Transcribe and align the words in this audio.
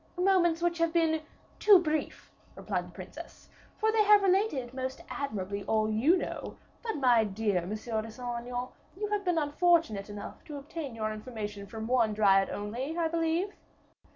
"Moments 0.17 0.63
which 0.63 0.79
have 0.79 0.91
been 0.91 1.21
too 1.59 1.77
brief," 1.77 2.31
replied 2.55 2.87
the 2.87 2.91
princess; 2.95 3.49
"for 3.77 3.91
you 3.95 4.03
have 4.05 4.23
related 4.23 4.73
most 4.73 5.03
admirably 5.11 5.63
all 5.65 5.87
you 5.91 6.17
know; 6.17 6.57
but, 6.81 6.95
my 6.95 7.23
dear 7.23 7.67
Monsieur 7.67 8.01
de 8.01 8.09
Saint 8.09 8.39
Aignan, 8.47 8.69
you 8.97 9.09
have 9.09 9.23
been 9.23 9.37
unfortunate 9.37 10.09
enough 10.09 10.43
to 10.45 10.57
obtain 10.57 10.95
your 10.95 11.13
information 11.13 11.67
from 11.67 11.85
one 11.85 12.15
Dryad 12.15 12.49
only, 12.49 12.97
I 12.97 13.09
believe?" 13.09 13.53